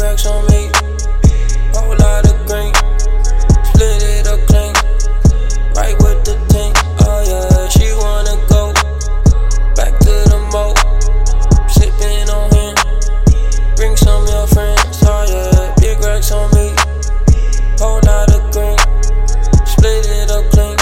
racks 0.00 0.26
on 0.26 0.46
me. 0.46 0.70
Whole 1.74 1.96
lot 1.96 2.24
of 2.26 2.36
green. 2.46 2.72
Split 3.64 4.02
it 4.02 4.26
up 4.26 4.40
clean. 4.46 4.74
Right 5.74 5.96
with 6.02 6.24
the 6.24 6.34
team. 6.50 6.72
Oh 7.02 7.22
yeah, 7.26 7.68
she 7.68 7.92
wanna 7.98 8.36
go 8.48 8.72
back 9.74 9.98
to 9.98 10.14
the 10.30 10.38
mo. 10.52 10.74
Sipping 11.68 12.28
on 12.30 12.50
him. 12.54 12.74
Bring 13.76 13.96
some 13.96 14.22
of 14.22 14.28
your 14.28 14.46
friends. 14.46 15.02
Oh 15.02 15.24
yeah, 15.26 15.74
big 15.80 15.98
racks 16.00 16.32
on 16.32 16.50
me. 16.54 16.74
Whole 17.78 18.00
lot 18.06 18.30
of 18.34 18.42
green. 18.52 18.78
Split 19.66 20.06
it 20.06 20.30
up 20.30 20.44
clean. 20.50 20.76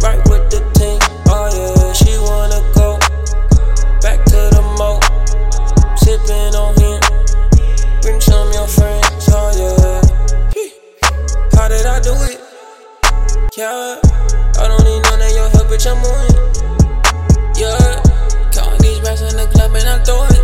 Right 0.00 0.20
with 0.28 0.50
the 0.50 0.60
team. 0.76 0.98
Oh 1.26 1.48
yeah, 1.52 1.92
she 1.92 2.18
wanna 2.18 2.60
go 2.74 2.98
back 4.00 4.24
to 4.26 4.40
the 4.52 4.62
mo. 4.78 5.00
Sipping 5.96 6.54
on 6.54 6.74
him. 6.74 6.79
Yeah. 13.60 14.00
I 14.56 14.72
don't 14.72 14.84
need 14.88 15.04
none 15.04 15.20
of 15.20 15.32
your 15.36 15.52
help, 15.52 15.68
bitch. 15.68 15.84
I'm 15.84 16.00
on 16.00 16.24
it. 16.32 16.40
Yeah. 17.60 18.00
Counting 18.56 18.80
these 18.80 19.04
racks 19.04 19.20
in 19.20 19.36
the 19.36 19.44
club 19.52 19.76
and 19.76 19.84
I 19.84 20.00
throw 20.00 20.24
it. 20.32 20.40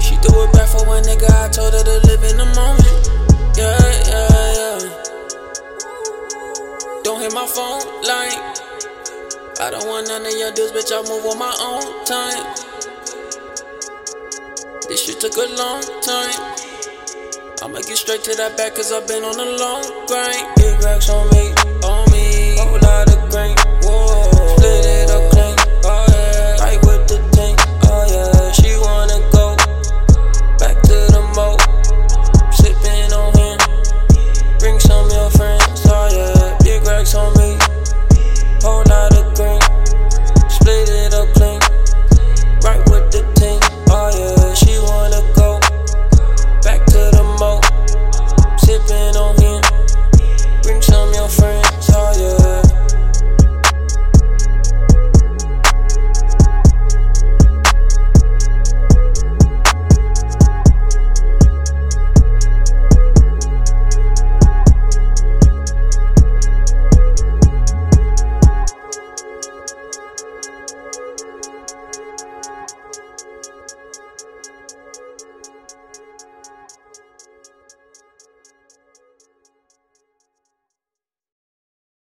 She 0.00 0.16
threw 0.24 0.48
it 0.48 0.52
back 0.56 0.72
for 0.72 0.88
one 0.88 1.04
nigga. 1.04 1.28
I 1.28 1.52
told 1.52 1.76
her 1.76 1.84
to 1.84 1.96
live 2.08 2.24
in 2.24 2.40
the 2.40 2.48
moment. 2.56 3.12
Yeah, 3.60 3.76
yeah, 4.08 4.56
yeah. 4.56 4.88
Don't 7.04 7.20
hit 7.20 7.34
my 7.36 7.44
phone 7.44 7.84
line. 8.00 8.40
I 9.60 9.68
don't 9.68 9.84
want 9.84 10.08
none 10.08 10.24
of 10.24 10.32
your 10.32 10.48
deals, 10.56 10.72
bitch. 10.72 10.88
I 10.88 11.04
move 11.04 11.28
on 11.28 11.36
my 11.36 11.52
own 11.60 11.84
time. 12.08 12.56
This 14.88 15.04
shit 15.04 15.20
took 15.20 15.36
a 15.36 15.44
long 15.60 15.84
time. 16.00 16.56
I'ma 17.60 17.84
get 17.84 18.00
straight 18.00 18.24
to 18.24 18.34
that 18.36 18.56
back, 18.56 18.76
cause 18.76 18.92
I've 18.92 19.06
been 19.06 19.24
on 19.24 19.36
a 19.36 19.44
long 19.60 19.84
grind. 20.08 20.56
Big 20.56 20.80
racks 20.82 21.10
on. 21.10 21.27